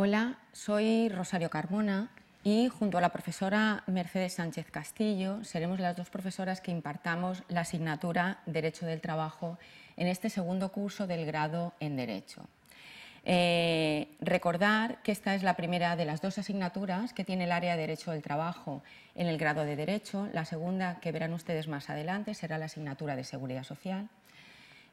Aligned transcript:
Hola, 0.00 0.38
soy 0.52 1.08
Rosario 1.08 1.50
Carmona 1.50 2.10
y 2.44 2.68
junto 2.68 2.98
a 2.98 3.00
la 3.00 3.08
profesora 3.08 3.82
Mercedes 3.86 4.34
Sánchez 4.34 4.70
Castillo 4.70 5.42
seremos 5.42 5.80
las 5.80 5.96
dos 5.96 6.08
profesoras 6.08 6.60
que 6.60 6.70
impartamos 6.70 7.42
la 7.48 7.62
asignatura 7.62 8.40
Derecho 8.46 8.86
del 8.86 9.00
Trabajo 9.00 9.58
en 9.96 10.06
este 10.06 10.30
segundo 10.30 10.70
curso 10.70 11.06
del 11.06 11.26
grado 11.26 11.74
en 11.80 11.96
Derecho. 11.96 12.48
Eh, 13.30 14.08
recordar 14.20 15.02
que 15.02 15.12
esta 15.12 15.34
es 15.34 15.42
la 15.42 15.52
primera 15.52 15.96
de 15.96 16.06
las 16.06 16.22
dos 16.22 16.38
asignaturas 16.38 17.12
que 17.12 17.24
tiene 17.24 17.44
el 17.44 17.52
área 17.52 17.76
de 17.76 17.82
Derecho 17.82 18.10
del 18.10 18.22
Trabajo 18.22 18.82
en 19.14 19.26
el 19.26 19.36
grado 19.36 19.66
de 19.66 19.76
Derecho. 19.76 20.30
La 20.32 20.46
segunda, 20.46 20.98
que 21.00 21.12
verán 21.12 21.34
ustedes 21.34 21.68
más 21.68 21.90
adelante, 21.90 22.32
será 22.32 22.56
la 22.56 22.64
asignatura 22.64 23.16
de 23.16 23.24
Seguridad 23.24 23.64
Social. 23.64 24.08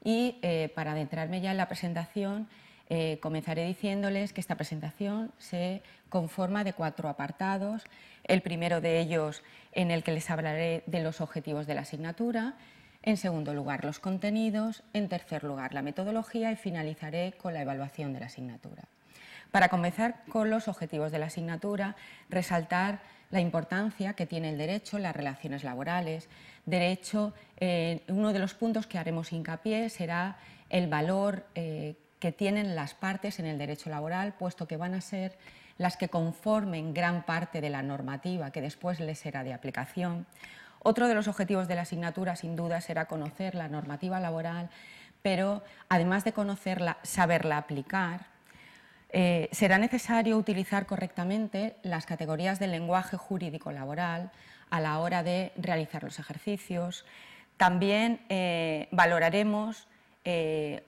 Y 0.04 0.38
eh, 0.42 0.70
para 0.76 0.92
adentrarme 0.92 1.40
ya 1.40 1.52
en 1.52 1.58
la 1.58 1.70
presentación, 1.70 2.50
eh, 2.90 3.20
comenzaré 3.22 3.66
diciéndoles 3.66 4.34
que 4.34 4.42
esta 4.42 4.56
presentación 4.56 5.32
se 5.38 5.82
conforma 6.10 6.66
de 6.66 6.74
cuatro 6.74 7.08
apartados. 7.08 7.84
El 8.26 8.42
primero 8.42 8.82
de 8.82 9.00
ellos 9.00 9.44
en 9.72 9.92
el 9.92 10.04
que 10.04 10.12
les 10.12 10.30
hablaré 10.30 10.84
de 10.88 11.02
los 11.02 11.22
objetivos 11.22 11.68
de 11.68 11.76
la 11.76 11.82
asignatura, 11.82 12.56
en 13.06 13.18
segundo 13.18 13.54
lugar 13.54 13.86
los 13.86 14.00
contenidos, 14.00 14.84
en 14.94 15.08
tercer 15.08 15.44
lugar 15.44 15.74
la 15.74 15.84
metodología 15.84 16.52
y 16.52 16.56
finalizaré 16.56 17.34
con 17.38 17.54
la 17.54 17.62
evaluación 17.62 18.14
de 18.14 18.20
la 18.20 18.26
asignatura. 18.26 18.84
Para 19.52 19.70
comenzar 19.70 20.26
con 20.28 20.50
los 20.50 20.68
objetivos 20.68 21.12
de 21.12 21.20
la 21.20 21.28
asignatura, 21.28 21.96
resaltar 22.30 23.00
la 23.32 23.40
importancia 23.40 24.14
que 24.14 24.26
tiene 24.26 24.50
el 24.50 24.58
derecho 24.58 25.00
las 25.00 25.16
relaciones 25.16 25.64
laborales. 25.64 26.30
Derecho, 26.66 27.34
eh, 27.58 28.02
uno 28.08 28.34
de 28.34 28.40
los 28.40 28.54
puntos 28.54 28.88
que 28.88 28.98
haremos 28.98 29.32
hincapié 29.32 29.90
será 29.90 30.38
el 30.70 30.88
valor 30.88 31.46
eh, 31.56 31.96
que 32.20 32.32
tienen 32.32 32.76
las 32.76 32.94
partes 32.94 33.40
en 33.40 33.46
el 33.46 33.58
derecho 33.58 33.90
laboral, 33.90 34.34
puesto 34.34 34.68
que 34.68 34.78
van 34.78 34.94
a 34.94 35.02
ser 35.02 35.38
las 35.78 35.98
que 35.98 36.10
conformen 36.10 36.94
gran 36.94 37.24
parte 37.24 37.62
de 37.62 37.70
la 37.70 37.84
normativa 37.84 38.52
que 38.52 38.62
después 38.62 39.00
les 39.00 39.20
será 39.20 39.44
de 39.44 39.54
aplicación. 39.54 40.26
Otro 40.88 41.08
de 41.08 41.16
los 41.16 41.28
objetivos 41.28 41.68
de 41.68 41.74
la 41.74 41.82
asignatura, 41.82 42.36
sin 42.36 42.56
duda, 42.56 42.80
será 42.80 43.06
conocer 43.06 43.56
la 43.56 43.68
normativa 43.68 44.20
laboral, 44.20 44.70
pero 45.24 45.64
además 45.90 46.24
de 46.24 46.32
conocerla, 46.32 46.98
saberla 47.02 47.58
aplicar. 47.58 48.28
Eh, 49.10 49.50
será 49.52 49.80
necesario 49.80 50.38
utilizar 50.38 50.86
correctamente 50.86 51.76
las 51.82 52.06
categorías 52.06 52.60
del 52.60 52.70
lenguaje 52.70 53.18
jurídico 53.18 53.72
laboral 53.72 54.30
a 54.70 54.80
la 54.80 55.00
hora 55.00 55.24
de 55.24 55.54
realizar 55.58 56.04
los 56.04 56.20
ejercicios. 56.20 57.04
También 57.58 58.20
eh, 58.30 58.88
valoraremos 58.92 59.88
eh, 60.24 60.84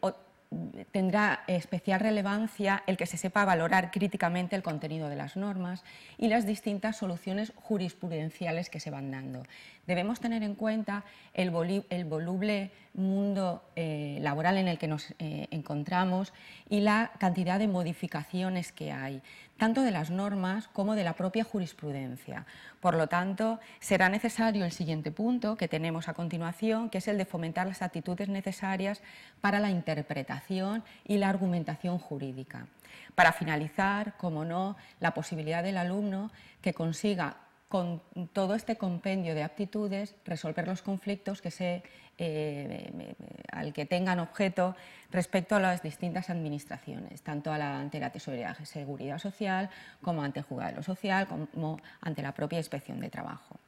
tendrá 0.91 1.43
especial 1.47 1.99
relevancia 1.99 2.83
el 2.87 2.95
que 2.95 3.05
se 3.05 3.17
sepa 3.17 3.43
valorar 3.43 3.91
críticamente 3.91 4.55
el 4.55 4.63
contenido 4.63 5.09
de 5.09 5.15
las 5.15 5.35
normas 5.35 5.83
y 6.17 6.29
las 6.29 6.45
distintas 6.45 6.97
soluciones 6.97 7.51
jurisprudenciales 7.55 8.69
que 8.69 8.79
se 8.79 8.89
van 8.89 9.11
dando. 9.11 9.43
Debemos 9.87 10.19
tener 10.19 10.43
en 10.43 10.55
cuenta 10.55 11.03
el, 11.33 11.49
voluble 11.49 12.71
mundo 12.93 13.63
eh, 13.75 14.19
laboral 14.21 14.57
en 14.57 14.67
el 14.67 14.77
que 14.77 14.87
nos 14.87 15.13
eh, 15.19 15.47
encontramos 15.51 16.33
y 16.69 16.81
la 16.81 17.11
cantidad 17.19 17.59
de 17.59 17.67
modificaciones 17.67 18.71
que 18.71 18.91
hay, 18.91 19.21
tanto 19.57 19.81
de 19.83 19.91
las 19.91 20.09
normas 20.09 20.67
como 20.67 20.95
de 20.95 21.03
la 21.03 21.13
propia 21.13 21.43
jurisprudencia. 21.43 22.45
Por 22.81 22.95
lo 22.95 23.07
tanto, 23.07 23.59
será 23.79 24.09
necesario 24.09 24.65
el 24.65 24.71
siguiente 24.71 25.11
punto 25.11 25.55
que 25.55 25.67
tenemos 25.67 26.09
a 26.09 26.13
continuación, 26.13 26.89
que 26.89 26.99
es 26.99 27.07
el 27.07 27.17
de 27.17 27.25
fomentar 27.25 27.67
las 27.67 27.81
actitudes 27.81 28.29
necesarias 28.29 29.01
para 29.41 29.59
la 29.59 29.71
interpretación 29.71 30.36
y 31.05 31.17
la 31.17 31.29
argumentación 31.29 31.97
jurídica. 31.97 32.67
Para 33.15 33.33
finalizar, 33.33 34.15
como 34.17 34.45
no, 34.45 34.75
la 34.99 35.13
posibilidad 35.13 35.63
del 35.63 35.77
alumno 35.77 36.31
que 36.61 36.73
consiga 36.73 37.37
con 37.67 38.01
todo 38.31 38.55
este 38.55 38.77
compendio 38.77 39.35
de 39.35 39.43
aptitudes, 39.43 40.15
resolver 40.25 40.65
los 40.67 40.81
conflictos 40.81 41.41
que 41.41 41.51
se, 41.51 41.83
eh, 42.17 43.13
al 43.51 43.73
que 43.73 43.85
tengan 43.85 44.19
objeto 44.19 44.75
respecto 45.11 45.55
a 45.55 45.59
las 45.59 45.83
distintas 45.83 46.29
administraciones, 46.29 47.21
tanto 47.23 47.51
ante 47.51 47.99
la 47.99 48.11
Tesorería 48.11 48.55
de 48.57 48.65
Seguridad 48.65 49.19
Social, 49.19 49.69
como 50.01 50.23
ante 50.23 50.39
el 50.39 50.45
Juzgado 50.45 50.81
Social, 50.81 51.27
como 51.27 51.79
ante 51.99 52.21
la 52.21 52.33
propia 52.33 52.59
Inspección 52.59 53.01
de 53.01 53.09
Trabajo. 53.09 53.59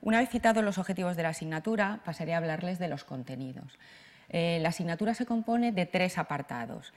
Una 0.00 0.18
vez 0.18 0.30
citados 0.30 0.64
los 0.64 0.78
objetivos 0.78 1.16
de 1.16 1.24
la 1.24 1.30
asignatura, 1.30 2.00
pasaré 2.04 2.34
a 2.34 2.38
hablarles 2.38 2.78
de 2.78 2.88
los 2.88 3.04
contenidos. 3.04 3.78
Eh, 4.30 4.58
la 4.60 4.70
asignatura 4.70 5.14
se 5.14 5.26
compone 5.26 5.72
de 5.72 5.86
tres 5.86 6.18
apartados, 6.18 6.92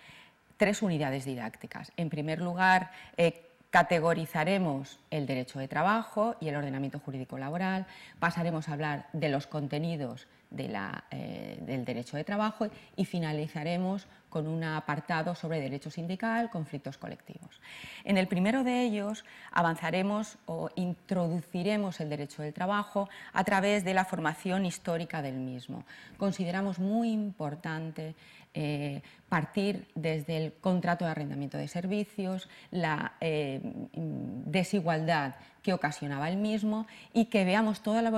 tres 0.58 0.81
unidades 0.81 1.25
didácticas. 1.25 1.92
En 1.97 2.09
primer 2.09 2.42
lugar, 2.42 2.92
eh, 3.18 3.47
categorizaremos 3.72 5.00
el 5.09 5.25
derecho 5.25 5.58
de 5.58 5.68
trabajo 5.68 6.36
y 6.40 6.50
el 6.50 6.56
ordenamiento 6.56 7.00
jurídico 7.00 7.38
laboral, 7.38 7.88
pasaremos 8.19 8.68
a 8.68 8.74
hablar 8.74 9.08
de 9.14 9.30
los 9.30 9.47
contenidos 9.47 10.28
eh, 10.58 11.58
del 11.62 11.86
derecho 11.86 12.18
de 12.18 12.25
trabajo 12.25 12.68
y 12.97 13.06
finalizaremos 13.06 14.08
con 14.31 14.47
un 14.47 14.64
apartado 14.64 15.36
sobre 15.36 15.59
derecho 15.59 15.92
sindical, 15.92 16.50
conflictos 16.50 16.97
colectivos. 16.97 17.62
En 18.03 18.18
el 18.18 18.28
primero 18.28 18.64
de 18.64 18.81
ellos 18.81 19.24
avanzaremos 19.52 20.40
o 20.47 20.69
introduciremos 20.75 22.00
el 22.00 22.09
derecho 22.09 22.42
del 22.42 22.53
trabajo 22.53 23.09
a 23.34 23.44
través 23.44 23.84
de 23.84 23.94
la 23.94 24.06
formación 24.06 24.66
histórica 24.66 25.22
del 25.22 25.36
mismo. 25.36 25.86
Consideramos 26.18 26.80
muy 26.80 27.12
importante 27.12 28.16
eh, 28.53 29.02
partir 29.30 29.88
desde 29.96 30.36
el 30.36 30.53
contrato 30.53 31.06
de 31.06 31.12
arrendamiento 31.12 31.58
de 31.58 31.69
servicios, 31.69 32.50
la 32.69 33.13
eh, 33.22 33.62
desigualdad 33.94 35.36
que 35.62 35.72
ocasionaba 35.72 36.28
el 36.30 36.36
mismo 36.36 36.86
y 37.13 37.25
que 37.25 37.46
veamos 37.46 37.81
toda 37.81 38.02
la 38.02 38.09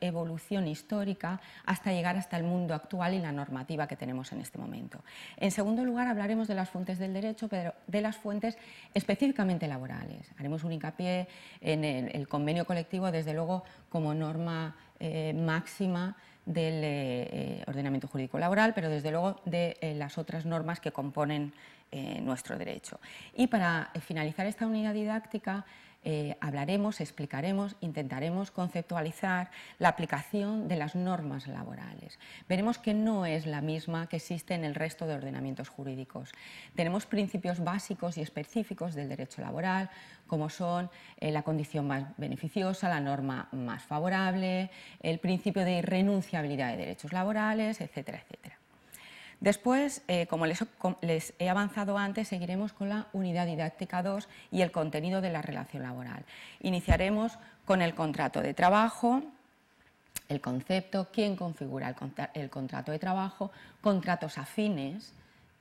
evolución, 0.00 0.66
histórica 0.66 1.42
hasta 1.66 1.92
llegar 1.92 2.16
hasta 2.16 2.38
el 2.38 2.44
mundo 2.44 2.72
actual 2.72 3.12
y 3.12 3.18
la 3.18 3.32
normativa 3.32 3.86
que 3.86 3.96
tenemos 3.96 4.32
en 4.32 4.40
este 4.40 4.58
momento. 4.58 5.00
En 5.36 5.50
segundo 5.62 5.84
lugar, 5.84 6.08
hablaremos 6.08 6.48
de 6.48 6.56
las 6.56 6.68
fuentes 6.70 6.98
del 6.98 7.12
derecho, 7.12 7.46
pero 7.46 7.72
de 7.86 8.00
las 8.00 8.16
fuentes 8.16 8.58
específicamente 8.94 9.68
laborales. 9.68 10.28
Haremos 10.36 10.64
un 10.64 10.72
hincapié 10.72 11.28
en 11.60 11.84
el, 11.84 12.26
convenio 12.26 12.64
colectivo, 12.64 13.12
desde 13.12 13.32
luego, 13.32 13.62
como 13.88 14.12
norma 14.12 14.74
eh, 14.98 15.32
máxima 15.32 16.16
del 16.44 16.82
eh, 16.82 17.28
eh, 17.30 17.64
ordenamiento 17.68 18.08
jurídico 18.08 18.40
laboral, 18.40 18.74
pero 18.74 18.88
desde 18.88 19.12
luego 19.12 19.40
de 19.44 19.76
las 19.96 20.18
otras 20.18 20.46
normas 20.46 20.80
que 20.80 20.90
componen 20.90 21.52
nuestro 22.22 22.58
derecho. 22.58 22.98
Y 23.36 23.46
para 23.46 23.92
finalizar 24.00 24.46
esta 24.46 24.66
unidad 24.66 24.94
didáctica, 24.94 25.64
eh, 26.04 26.36
hablaremos, 26.40 27.00
explicaremos, 27.00 27.76
intentaremos 27.80 28.50
conceptualizar 28.50 29.50
la 29.78 29.88
aplicación 29.88 30.66
de 30.66 30.76
las 30.76 30.96
normas 30.96 31.46
laborales. 31.46 32.18
Veremos 32.48 32.78
que 32.78 32.92
no 32.92 33.24
es 33.24 33.46
la 33.46 33.60
misma 33.60 34.08
que 34.08 34.16
existe 34.16 34.54
en 34.54 34.64
el 34.64 34.74
resto 34.74 35.06
de 35.06 35.14
ordenamientos 35.14 35.68
jurídicos. 35.68 36.32
Tenemos 36.74 37.06
principios 37.06 37.62
básicos 37.62 38.18
y 38.18 38.22
específicos 38.22 38.94
del 38.94 39.08
derecho 39.08 39.42
laboral, 39.42 39.90
como 40.26 40.48
son 40.48 40.90
eh, 41.18 41.30
la 41.30 41.42
condición 41.42 41.86
más 41.86 42.04
beneficiosa, 42.16 42.88
la 42.88 43.00
norma 43.00 43.48
más 43.52 43.82
favorable, 43.82 44.70
el 45.00 45.18
principio 45.20 45.64
de 45.64 45.78
irrenunciabilidad 45.78 46.72
de 46.72 46.78
derechos 46.78 47.12
laborales, 47.12 47.80
etcétera, 47.80 48.18
etcétera. 48.18 48.61
Después, 49.42 50.02
eh, 50.06 50.28
como 50.28 50.46
les, 50.46 51.34
he 51.40 51.50
avanzado 51.50 51.98
antes, 51.98 52.28
seguiremos 52.28 52.72
con 52.72 52.88
la 52.88 53.08
unidad 53.12 53.44
didáctica 53.46 54.00
2 54.00 54.28
y 54.52 54.60
el 54.60 54.70
contenido 54.70 55.20
de 55.20 55.30
la 55.30 55.42
relación 55.42 55.82
laboral. 55.82 56.24
Iniciaremos 56.60 57.36
con 57.64 57.82
el 57.82 57.92
contrato 57.96 58.40
de 58.40 58.54
trabajo, 58.54 59.20
el 60.28 60.40
concepto, 60.40 61.08
quién 61.12 61.34
configura 61.34 61.92
el 62.34 62.50
contrato 62.50 62.92
de 62.92 63.00
trabajo, 63.00 63.50
contratos 63.80 64.38
afines, 64.38 65.12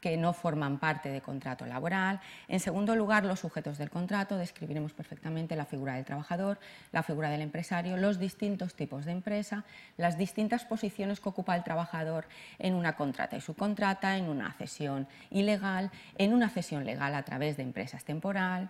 que 0.02 0.18
no 0.18 0.34
forman 0.34 0.80
parte 0.80 1.10
de 1.10 1.22
contrato 1.22 1.66
laboral. 1.66 2.20
En 2.48 2.60
segundo 2.60 2.96
lugar, 2.96 3.24
los 3.24 3.40
sujetos 3.40 3.78
del 3.78 3.90
contrato, 3.90 4.36
describiremos 4.36 4.94
perfectamente 4.94 5.56
la 5.56 5.66
figura 5.66 5.94
del 5.94 6.04
trabajador, 6.04 6.60
la 6.92 7.04
figura 7.04 7.30
del 7.30 7.42
empresario, 7.42 7.96
los 7.96 8.20
distintos 8.20 8.74
tipos 8.74 9.06
de 9.06 9.12
empresa, 9.12 9.64
las 9.98 10.18
distintas 10.18 10.66
posiciones 10.66 11.20
que 11.20 11.30
ocupa 11.30 11.56
el 11.56 11.64
trabajador 11.64 12.26
en 12.58 12.74
una 12.74 12.96
contrata 12.96 13.38
y 13.38 13.42
subcontrata, 13.42 14.18
en 14.18 14.28
una 14.28 14.52
cesión 14.54 15.08
ilegal, 15.30 15.92
en 16.18 16.34
una 16.34 16.50
cesión 16.50 16.84
legal 16.84 17.14
a 17.14 17.24
través 17.24 17.56
de 17.56 17.64
empresas 17.64 18.04
temporal. 18.04 18.70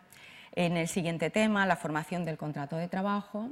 En 0.54 0.76
el 0.76 0.90
siguiente 0.90 1.30
tema, 1.30 1.66
la 1.66 1.78
formación 1.78 2.26
del 2.26 2.38
contrato 2.38 2.76
de 2.76 2.90
trabajo, 2.90 3.50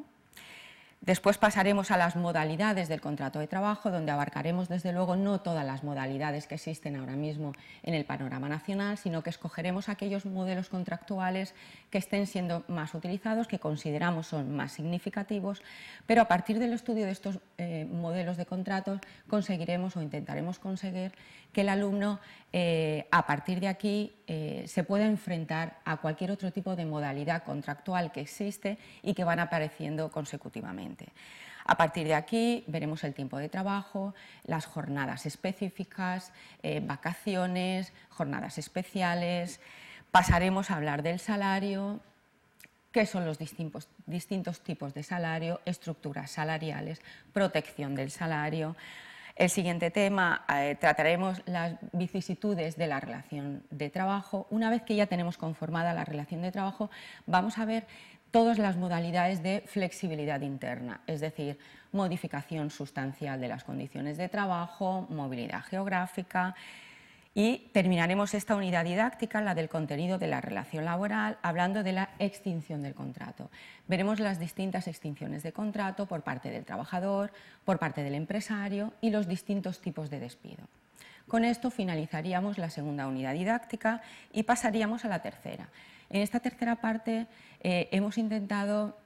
Después 1.01 1.37
pasaremos 1.37 1.91
a 1.91 1.97
las 1.97 2.17
modalidades 2.17 2.89
del 2.89 2.99
contrato 2.99 3.39
de 3.39 3.47
trabajo, 3.47 3.89
donde 3.89 4.11
abarcaremos 4.11 4.67
desde 4.67 4.91
luego 4.91 5.15
no 5.15 5.39
todas 5.39 5.65
las 5.65 5.81
modalidades 5.81 6.45
que 6.45 6.55
existen 6.55 6.97
ahora 6.97 7.15
mismo 7.15 7.53
en 7.83 7.93
el 7.93 8.03
panorama 8.03 8.49
nacional, 8.49 8.97
sino 8.97 9.23
que 9.23 9.29
escogeremos 9.29 9.87
aquellos 9.87 10.25
modelos 10.25 10.67
contractuales 10.67 11.55
que 11.89 11.99
estén 11.99 12.27
siendo 12.27 12.65
más 12.67 12.93
utilizados, 12.93 13.47
que 13.47 13.59
consideramos 13.59 14.27
son 14.27 14.53
más 14.55 14.73
significativos, 14.73 15.63
pero 16.05 16.21
a 16.21 16.27
partir 16.27 16.59
del 16.59 16.73
estudio 16.73 17.05
de 17.05 17.11
estos 17.11 17.39
eh, 17.57 17.87
modelos 17.89 18.35
de 18.35 18.45
contratos 18.45 18.99
conseguiremos 19.29 19.95
o 19.95 20.01
intentaremos 20.01 20.59
conseguir 20.59 21.13
que 21.53 21.61
el 21.61 21.69
alumno 21.69 22.19
eh, 22.51 23.07
a 23.11 23.25
partir 23.25 23.61
de 23.61 23.69
aquí 23.69 24.13
eh, 24.31 24.65
se 24.67 24.83
pueda 24.83 25.07
enfrentar 25.07 25.79
a 25.85 25.97
cualquier 25.97 26.29
otro 26.29 26.51
tipo 26.51 26.75
de 26.75 26.85
modalidad 26.85 27.41
contractual 27.41 28.11
que 28.11 28.21
existe 28.21 28.77
y 29.01 29.15
que 29.15 29.23
van 29.23 29.39
apareciendo 29.39 30.11
consecutivamente. 30.11 31.07
A 31.65 31.75
partir 31.75 32.05
de 32.05 32.13
aquí 32.13 32.63
veremos 32.67 33.03
el 33.03 33.15
tiempo 33.15 33.39
de 33.39 33.49
trabajo, 33.49 34.13
las 34.43 34.67
jornadas 34.67 35.25
específicas, 35.25 36.31
eh, 36.61 36.79
vacaciones, 36.79 37.91
jornadas 38.09 38.59
especiales, 38.59 39.59
pasaremos 40.11 40.69
a 40.69 40.75
hablar 40.75 41.01
del 41.01 41.19
salario, 41.19 41.99
qué 42.91 43.07
son 43.07 43.25
los 43.25 43.39
distintos 43.39 44.59
tipos 44.61 44.93
de 44.93 45.01
salario, 45.01 45.59
estructuras 45.65 46.29
salariales, 46.29 47.01
protección 47.33 47.95
del 47.95 48.11
salario. 48.11 48.75
El 49.39 49.49
siguiente 49.49 49.89
tema, 49.89 50.43
eh, 50.53 50.75
trataremos 50.77 51.41
las 51.45 51.75
vicisitudes 51.93 52.75
de 52.75 52.87
la 52.87 52.99
relación 52.99 53.63
de 53.71 53.89
trabajo. 53.89 54.47
Una 54.49 54.69
vez 54.69 54.81
que 54.81 54.97
ya 54.97 55.07
tenemos 55.07 55.37
conformada 55.37 55.93
la 55.93 56.03
relación 56.03 56.41
de 56.41 56.51
trabajo, 56.51 56.89
vamos 57.25 57.57
a 57.57 57.63
ver 57.63 57.87
todas 58.31 58.57
las 58.57 58.75
modalidades 58.75 59.41
de 59.41 59.63
flexibilidad 59.65 60.41
interna, 60.41 60.99
es 61.07 61.21
decir, 61.21 61.57
modificación 61.93 62.69
sustancial 62.69 63.39
de 63.39 63.47
las 63.47 63.63
condiciones 63.63 64.17
de 64.17 64.27
trabajo, 64.27 65.07
movilidad 65.09 65.63
geográfica 65.63 66.53
y 67.35 67.69
terminaremos 67.73 68.33
esta 68.33 68.55
unidad 68.55 68.85
didáctica, 68.85 69.41
la 69.41 69.55
del 69.55 69.69
contenido 69.69 70.17
de 70.17 70.27
la 70.27 70.41
relación 70.41 70.85
laboral, 70.85 71.37
hablando 71.41 71.83
de 71.83 71.93
la 71.93 72.09
extinción 72.19 72.81
del 72.81 72.95
contrato. 72.95 73.49
Veremos 73.87 74.19
las 74.19 74.39
distintas 74.39 74.87
extinciones 74.87 75.43
de 75.43 75.53
contrato 75.53 76.05
por 76.05 76.21
parte 76.21 76.49
del 76.49 76.65
trabajador, 76.65 77.31
por 77.65 77.77
parte 77.77 78.03
del 78.03 78.15
empresario 78.15 78.93
y 78.99 79.11
los 79.11 79.27
distintos 79.27 79.79
tipos 79.79 80.09
de 80.09 80.19
despido. 80.19 80.63
Con 81.27 81.45
esto 81.45 81.69
finalizaríamos 81.69 82.57
la 82.57 82.71
segunda 82.71 83.07
unidad 83.07 83.33
didáctica 83.33 84.01
y 84.33 84.43
pasaríamos 84.43 85.05
a 85.05 85.09
la 85.09 85.21
tercera. 85.21 85.69
En 86.09 86.21
esta 86.21 86.39
tercera 86.39 86.77
parte 86.77 87.27
eh, 87.61 87.87
hemos 87.91 88.17
intentado 88.17 88.97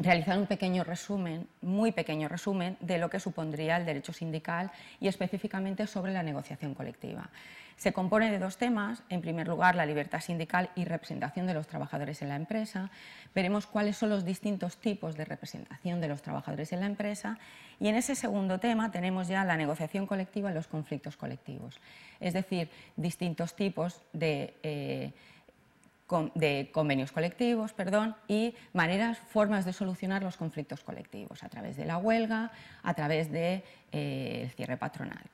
realizar 0.00 0.38
un 0.38 0.46
pequeño 0.46 0.82
resumen, 0.82 1.46
muy 1.60 1.92
pequeño 1.92 2.26
resumen, 2.26 2.76
de 2.80 2.98
lo 2.98 3.10
que 3.10 3.20
supondría 3.20 3.76
el 3.76 3.84
derecho 3.84 4.12
sindical 4.12 4.72
y 4.98 5.08
específicamente 5.08 5.86
sobre 5.86 6.12
la 6.12 6.22
negociación 6.22 6.74
colectiva. 6.74 7.28
Se 7.76 7.92
compone 7.92 8.30
de 8.30 8.38
dos 8.38 8.58
temas, 8.58 9.02
en 9.08 9.20
primer 9.20 9.48
lugar 9.48 9.74
la 9.74 9.86
libertad 9.86 10.20
sindical 10.20 10.70
y 10.74 10.84
representación 10.84 11.46
de 11.46 11.54
los 11.54 11.66
trabajadores 11.66 12.20
en 12.20 12.28
la 12.28 12.36
empresa, 12.36 12.90
veremos 13.34 13.66
cuáles 13.66 13.96
son 13.96 14.10
los 14.10 14.24
distintos 14.24 14.76
tipos 14.78 15.16
de 15.16 15.24
representación 15.24 16.00
de 16.00 16.08
los 16.08 16.20
trabajadores 16.20 16.72
en 16.72 16.80
la 16.80 16.86
empresa. 16.86 17.38
Y 17.78 17.88
en 17.88 17.94
ese 17.94 18.14
segundo 18.14 18.60
tema 18.60 18.90
tenemos 18.90 19.28
ya 19.28 19.44
la 19.44 19.56
negociación 19.56 20.06
colectiva 20.06 20.50
y 20.50 20.54
los 20.54 20.66
conflictos 20.66 21.16
colectivos, 21.16 21.80
es 22.20 22.34
decir, 22.34 22.70
distintos 22.96 23.54
tipos 23.54 24.02
de... 24.12 24.54
Eh, 24.62 25.12
de 26.34 26.70
convenios 26.72 27.12
colectivos 27.12 27.72
perdón, 27.72 28.16
y 28.28 28.54
maneras, 28.72 29.18
formas 29.18 29.64
de 29.64 29.72
solucionar 29.72 30.22
los 30.22 30.36
conflictos 30.36 30.80
colectivos 30.80 31.42
a 31.42 31.48
través 31.48 31.76
de 31.76 31.84
la 31.84 31.98
huelga, 31.98 32.50
a 32.82 32.94
través 32.94 33.30
del 33.30 33.62
eh, 33.92 34.50
cierre 34.56 34.76
patronal. 34.76 35.24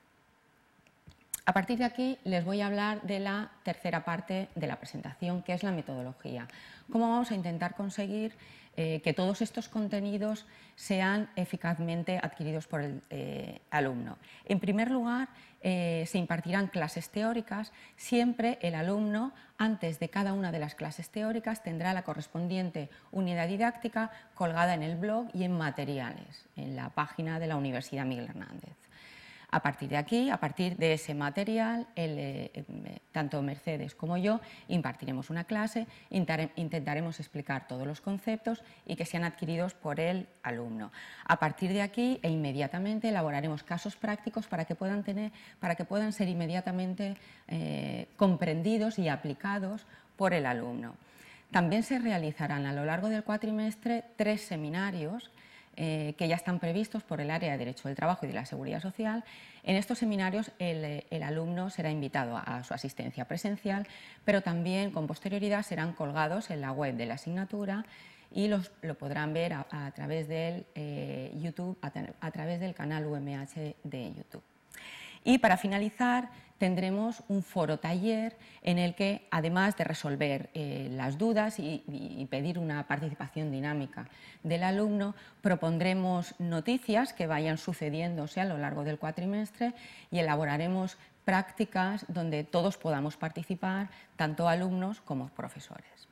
A 1.49 1.53
partir 1.53 1.79
de 1.79 1.85
aquí 1.85 2.19
les 2.25 2.45
voy 2.45 2.61
a 2.61 2.67
hablar 2.67 3.03
de 3.03 3.21
la 3.21 3.53
tercera 3.63 4.05
parte 4.05 4.49
de 4.57 4.67
la 4.67 4.81
presentación, 4.81 5.45
que 5.45 5.53
es 5.53 5.63
la 5.63 5.71
metodología. 5.71 6.49
¿Cómo 6.91 7.09
vamos 7.09 7.31
a 7.31 7.37
intentar 7.37 7.77
conseguir 7.77 8.35
eh, 8.77 9.01
que 9.03 9.15
todos 9.15 9.41
estos 9.41 9.69
contenidos 9.69 10.45
sean 10.75 11.31
eficazmente 11.37 12.19
adquiridos 12.21 12.67
por 12.67 12.83
el 12.83 13.01
eh, 13.11 13.61
alumno? 13.71 14.19
En 14.47 14.59
primer 14.59 14.91
lugar, 14.91 15.29
eh, 15.63 16.03
se 16.09 16.19
impartirán 16.19 16.67
clases 16.67 17.11
teóricas. 17.11 17.73
Siempre 17.97 18.59
el 18.61 18.75
alumno, 18.75 19.33
antes 19.57 20.01
de 20.01 20.09
cada 20.09 20.33
una 20.33 20.51
de 20.51 20.59
las 20.59 20.75
clases 20.75 21.11
teóricas, 21.11 21.63
tendrá 21.63 21.95
la 21.95 22.03
correspondiente 22.03 22.91
unidad 23.13 23.47
didáctica 23.47 24.11
colgada 24.35 24.75
en 24.75 24.83
el 24.83 24.97
blog 24.97 25.29
y 25.33 25.45
en 25.45 25.53
materiales, 25.53 26.49
en 26.57 26.75
la 26.75 26.89
página 26.89 27.39
de 27.39 27.47
la 27.47 27.57
Universidad 27.57 28.05
Miguel 28.05 28.31
Hernández. 28.31 28.86
A 29.51 29.61
partir 29.61 29.89
de 29.89 29.97
aquí, 29.97 30.29
a 30.29 30.39
partir 30.39 30.77
de 30.77 30.95
ese 30.95 31.15
material, 31.15 31.87
eh, 31.95 32.51
eh, 32.53 32.99
tanto 33.13 33.41
Mercedes 33.43 33.95
como 33.95 34.17
yo 34.17 34.41
impartiremos 34.69 35.31
una 35.31 35.45
clase, 35.45 35.87
intentaremos 36.11 37.21
explicar 37.21 37.69
todos 37.69 37.87
los 37.87 38.01
conceptos 38.01 38.65
y 38.87 38.97
que 38.97 39.07
sean 39.07 39.25
adquiridos 39.25 39.75
por 39.75 40.01
el 40.01 40.27
alumno. 40.43 40.91
A 41.25 41.39
partir 41.39 41.73
de 41.73 41.83
aquí 41.83 42.19
e 42.23 42.31
inmediatamente 42.31 43.09
elaboraremos 43.09 43.63
casos 43.63 43.95
prácticos 43.97 44.49
para 44.49 44.65
que 44.65 44.75
puedan, 44.75 45.05
tener, 45.05 45.31
para 45.61 45.77
que 45.77 45.85
puedan 45.85 46.13
ser 46.13 46.29
inmediatamente 46.29 47.17
eh, 47.47 48.09
comprendidos 48.17 48.99
y 48.99 49.09
aplicados 49.09 49.87
por 50.17 50.35
el 50.35 50.47
alumno. 50.47 50.97
También 51.53 51.85
se 51.85 52.01
realizarán 52.01 52.67
a 52.67 52.73
lo 52.73 52.85
largo 52.85 53.09
del 53.09 53.23
cuatrimestre 53.23 54.05
tres 54.17 54.43
seminarios 54.43 55.31
eh, 55.77 56.15
que 56.17 56.27
ya 56.27 56.37
están 56.37 56.59
previstos 56.59 57.03
por 57.03 57.21
el 57.21 57.31
área 57.31 57.53
de 57.53 57.59
Derecho 57.59 57.89
del 57.89 57.97
Trabajo 57.97 58.25
y 58.25 58.29
de 58.29 58.35
la 58.35 58.47
Seguridad 58.47 58.81
Social. 58.81 59.25
En 59.63 59.77
estos 59.77 59.99
seminarios 59.99 60.51
el, 60.59 61.23
alumno 61.23 61.71
será 61.71 61.91
invitado 61.91 62.37
a, 62.37 62.65
su 62.65 62.73
asistencia 62.73 63.27
presencial, 63.27 63.87
pero 64.25 64.41
también 64.41 64.91
con 64.91 65.07
posterioridad 65.07 65.63
serán 65.63 65.93
colgados 65.93 66.51
en 66.51 66.61
la 66.61 66.73
web 66.73 66.97
de 66.97 67.07
la 67.07 67.15
asignatura 67.15 67.85
y 68.31 68.49
los, 68.49 68.73
lo 68.83 68.97
podrán 68.97 69.33
ver 69.33 69.53
a, 69.53 69.93
través 69.95 70.29
del 70.29 70.67
eh, 70.75 71.33
YouTube, 71.35 71.79
a 71.83 72.31
través 72.31 72.61
del 72.61 72.75
canal 72.75 73.07
UMH 73.07 73.77
de 73.85 74.15
YouTube. 74.15 74.56
Y 75.27 75.39
para 75.39 75.57
finalizar, 75.57 76.29
tendremos 76.57 77.25
un 77.27 77.43
foro 77.43 77.81
taller 77.81 78.37
en 78.63 78.79
el 78.79 78.95
que, 78.95 79.27
además 79.33 79.77
de 79.77 79.83
resolver 79.83 80.51
eh, 80.55 80.89
las 80.93 81.19
dudas 81.19 81.59
y, 81.59 82.27
pedir 82.31 82.61
una 82.61 82.87
participación 82.87 83.51
dinámica 83.51 84.07
del 84.45 84.63
alumno, 84.63 85.17
propondremos 85.43 86.37
noticias 86.39 87.13
que 87.13 87.27
vayan 87.27 87.59
sucediéndose 87.59 88.41
a 88.41 88.45
lo 88.45 88.57
largo 88.57 88.85
del 88.85 89.01
cuatrimestre 89.01 89.75
y 90.13 90.21
elaboraremos 90.21 90.97
prácticas 91.25 92.07
donde 92.07 92.45
todos 92.45 92.77
podamos 92.77 93.17
participar, 93.17 93.89
tanto 94.15 94.49
alumnos 94.49 95.01
como 95.01 95.29
profesores. 95.31 96.07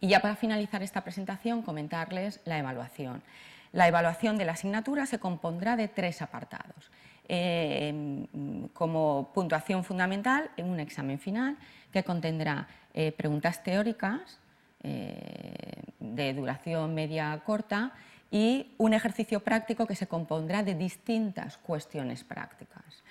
Y 0.00 0.08
ya 0.08 0.18
para 0.18 0.34
finalizar 0.34 0.82
esta 0.82 1.02
presentación, 1.04 1.62
comentarles 1.62 2.40
la 2.44 2.58
evaluación. 2.58 3.22
La 3.70 3.86
evaluación 3.86 4.36
de 4.36 4.46
la 4.46 4.52
asignatura 4.52 5.06
se 5.06 5.20
compondrá 5.20 5.76
de 5.76 5.86
tres 5.86 6.22
apartados. 6.22 6.90
Eh, 7.28 8.26
como 8.72 9.30
puntuación 9.32 9.84
fundamental 9.84 10.50
en 10.56 10.66
un 10.66 10.80
examen 10.80 11.18
final 11.18 11.56
que 11.92 12.02
contendrá 12.02 12.66
eh, 12.94 13.12
preguntas 13.12 13.62
teóricas 13.62 14.40
eh, 14.82 15.82
de 16.00 16.34
duración 16.34 16.94
media 16.94 17.40
corta 17.46 17.92
y 18.30 18.74
un 18.78 18.92
ejercicio 18.92 19.40
práctico 19.40 19.86
que 19.86 19.94
se 19.94 20.08
compondrá 20.08 20.62
de 20.62 20.74
distintas 20.74 21.58
cuestiones 21.58 22.24
prácticas. 22.24 23.04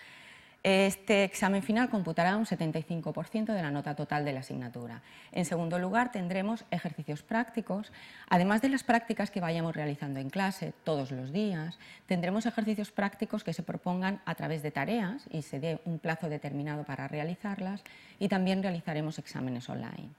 Este 0.63 1.23
examen 1.23 1.63
final 1.63 1.89
computará 1.89 2.37
un 2.37 2.45
75% 2.45 3.51
de 3.51 3.61
la 3.63 3.71
nota 3.71 3.95
total 3.95 4.23
de 4.23 4.33
la 4.33 4.41
asignatura. 4.41 5.01
En 5.31 5.45
segundo 5.45 5.79
lugar, 5.79 6.11
tendremos 6.11 6.65
ejercicios 6.69 7.23
prácticos. 7.23 7.91
Además 8.29 8.61
de 8.61 8.69
las 8.69 8.83
prácticas 8.83 9.31
que 9.31 9.41
vayamos 9.41 9.75
realizando 9.75 10.19
en 10.19 10.29
clase 10.29 10.73
todos 10.83 11.09
los 11.09 11.33
días, 11.33 11.79
tendremos 12.05 12.45
ejercicios 12.45 12.91
prácticos 12.91 13.43
que 13.43 13.53
se 13.53 13.63
propongan 13.63 14.21
a 14.25 14.35
través 14.35 14.61
de 14.61 14.69
tareas 14.69 15.25
y 15.31 15.41
se 15.41 15.59
dé 15.59 15.79
un 15.85 15.97
plazo 15.97 16.29
determinado 16.29 16.83
para 16.83 17.07
realizarlas 17.07 17.81
y 18.19 18.27
también 18.27 18.61
realizaremos 18.61 19.17
exámenes 19.17 19.67
online. 19.67 20.09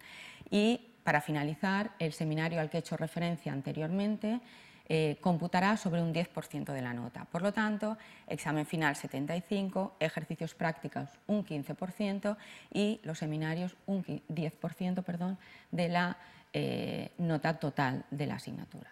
Y 0.51 0.89
para 1.05 1.21
finalizar, 1.21 1.93
el 2.01 2.13
seminario 2.13 2.61
al 2.61 2.69
que 2.69 2.79
he 2.79 2.81
hecho 2.81 2.97
referencia 2.97 3.53
anteriormente 3.53 4.41
eh, 4.95 5.17
computará 5.23 5.79
sobre 5.79 6.03
un 6.03 6.13
10% 6.13 6.71
de 6.71 6.83
la 6.83 6.93
nota. 6.93 7.25
Por 7.25 7.41
lo 7.41 7.51
tanto, 7.51 7.97
examen 8.27 8.67
final 8.67 8.95
75, 8.95 9.97
ejercicios 9.99 10.55
prácticos 10.55 11.09
un 11.27 11.47
15% 11.47 12.37
y 12.75 13.01
los 13.03 13.17
seminarios 13.17 13.75
un 13.87 14.05
10% 14.05 15.03
perdón, 15.03 15.39
de 15.71 15.89
la 15.89 16.19
eh, 16.53 17.11
nota 17.17 17.59
total 17.59 18.05
de 18.11 18.27
la 18.27 18.35
asignatura. 18.35 18.91